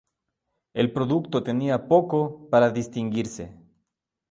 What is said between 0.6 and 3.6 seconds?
El producto tenía poco para distinguirse.